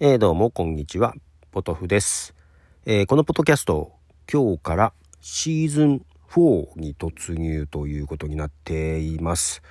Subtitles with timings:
[0.00, 1.14] えー、どうもこんにちは。
[1.52, 2.34] ポトフです、
[2.84, 3.92] えー、このポッドキャスト
[4.30, 9.62] 今日からシーズン4に突入ということになっています。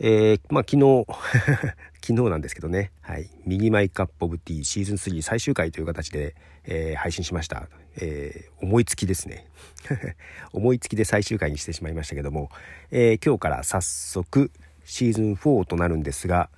[0.00, 1.06] えー、まあ昨日
[2.00, 9.48] 昨日なんですけどね、はい、右マイカップオブティーシーズン3最終回という形で、えー、配信しました、えー、思いつきですね。
[10.54, 12.50] 思いつきで最終回にしてしまいましたけども、
[12.90, 14.50] え今日から早速
[14.86, 16.48] シーズン4となるんですが、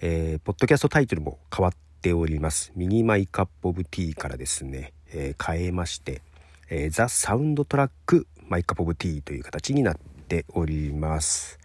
[0.00, 2.72] えポッドキャストタイトルも変わっております。
[2.76, 6.22] ミニ my cup of tea からですね、えー、変えまして、
[6.70, 9.96] えー、 The Soundtrack My Cup of Tea という形になっ
[10.28, 11.58] ております。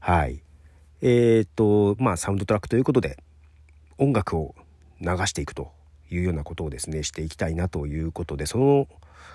[0.00, 0.42] はい。
[1.00, 3.18] えーとまあサウンドトラックということで
[3.98, 4.54] 音楽を
[5.00, 5.70] 流していくと
[6.10, 8.88] いうようなことをですねしていきたいなということでその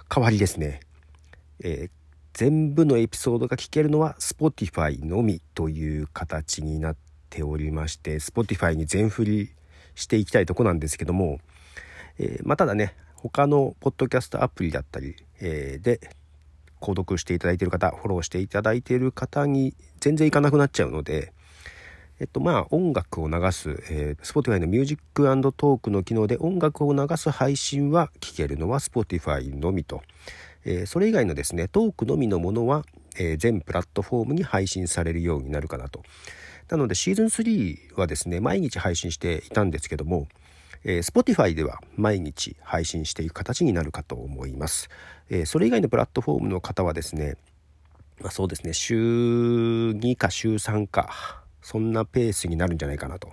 [0.10, 0.82] 代わりですね、
[1.64, 1.90] えー、
[2.34, 6.96] 全部のエピソードが聞けるのは Spotify のみという形になっ
[7.30, 9.50] ておりまして Spotify に全振り
[9.96, 11.40] していきたいとこなんですけども、
[12.20, 16.00] えー、まあ、ただね他のポッドキャストアプリだったり、えー、で
[16.82, 21.32] 購読していただいている方フォローしていただいている方に全然いかなくなっちゃうので
[22.20, 30.02] えっとまあ音楽を流す、えー、Spotify の Music Talk の機能で音楽を流す配信は聞けるのは Spotify のみと、
[30.66, 32.84] えー、それ以外のですねトークのみのものは、
[33.18, 36.04] えー、全プラットフォームに配信されるようになるかなと。
[36.70, 40.28] なのでシーズン3はですね、毎日配信していたんですけども、
[40.84, 44.90] えー、Spotify では毎日配信していく形になるかと思います。
[45.30, 47.38] えー、それ以外のプラットフォームの方はですね、
[48.22, 53.30] まあ、そうですね、週2か週3か、そんなペースになるんじゃないかなと。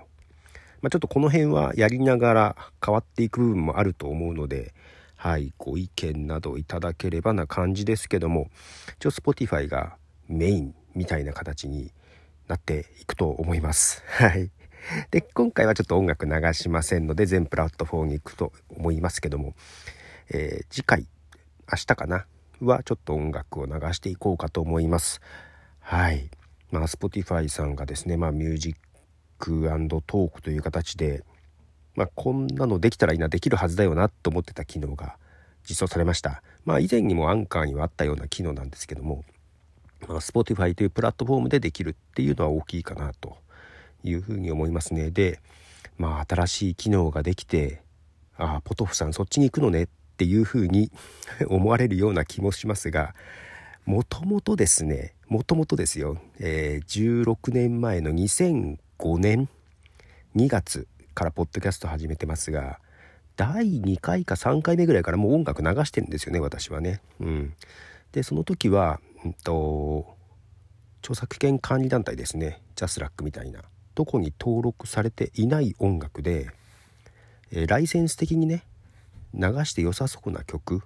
[0.80, 4.72] まあ、ちょっとこの辺はやりながら変わっていく部分もあると思うので、
[5.16, 8.50] はい、ご意見などいただければな感じですけども、
[8.96, 9.96] 一応 Spotify が
[10.28, 11.92] メインみたいな形に
[12.50, 14.02] なっていくと思います。
[14.06, 14.50] はい。
[15.10, 19.54] で、今回はちょっと音楽流しませんので、全プラットフォームに行くと思いますけども、
[20.30, 21.06] えー、次回、
[21.70, 22.26] 明日かな、
[22.60, 25.20] はちょっと音楽を流していこうかと思います。
[25.80, 26.28] はい。
[26.70, 28.74] まあ、Spotify さんがですね、まあ、ミュージッ
[29.38, 29.68] ク
[30.06, 31.22] トークという形で、
[31.94, 35.16] まあ、こんなのできたらいいな、できるはずだよなと思ってた機能が
[35.68, 36.42] 実装されました。
[36.64, 39.24] まあ、以前にもアンカーにはあったような機能なんですけども、
[40.08, 43.36] まあ、Spotify というプラットフォームでできるっていうのは大きいかなと
[44.02, 45.10] いうふうに思いますね。
[45.10, 45.40] で、
[45.98, 47.82] まあ、新しい機能ができて、
[48.36, 50.90] ああ、ポトフさんそっちに行くのねっていうふうに
[51.48, 53.14] 思われるような気もしますが、
[53.84, 59.48] もともとですね、もともとですよ、えー、16年前の2005年
[60.36, 62.78] 2月からポッドキャスト始めてますが、
[63.36, 67.00] 第2回か3回目ぐらいからもう音楽流してるんですよね、私はね。
[67.20, 67.54] うん。
[68.12, 70.16] で、その時は、うんと
[71.02, 72.60] 著作権管理団体ですね。
[72.74, 73.62] ジャスラックみたいな。
[73.94, 76.50] どこに登録されていない音楽で、
[77.52, 78.64] えー、ライセンス的にね
[79.34, 80.82] 流して良さそうな曲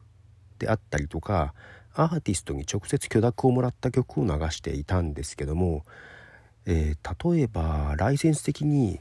[0.59, 1.55] であったりとか
[1.95, 5.85] アーティストに直接許諾をもらった曲を流していたんですけども、
[6.67, 9.01] えー、例えばライセンス的に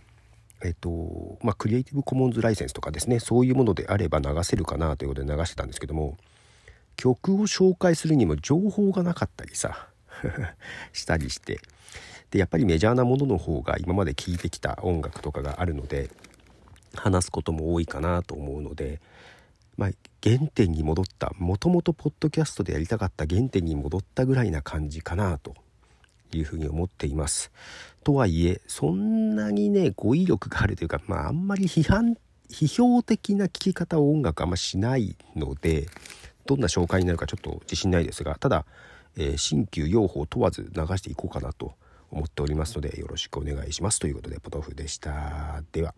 [0.64, 6.18] えっとまあクリエイティブコモンズライセンスとかですねそういうものであれば流せるかなということで流してたんですけども
[6.96, 9.90] 曲を紹介するにも情報がなかったりさ
[10.94, 11.60] したりして
[12.32, 16.10] でやっぱりメジャーなものの方が今まで聴いてきた音楽とかがあるので
[16.96, 19.02] 話すことも多いかなと思うので、
[19.78, 19.90] まあ、
[20.24, 25.56] 原点に戻ったもともとポッドキャストでやりたかった原点に戻ったぐらいな感じかなと
[26.32, 27.52] いうふうに思っています。
[28.04, 32.18] とはいえそんなにね語彙力があるというか、まあ、あんまり批判
[32.50, 35.88] 批評的な聴き方を音楽あんましないので
[36.46, 38.66] どんな紹介になるかちょっと自信ないですがただ、
[39.18, 41.74] えー、新旧用法問わず流していこうかなと
[42.12, 45.64] 思っておりますのでよろしくお願いしますということでポトフでした。
[45.72, 45.96] では。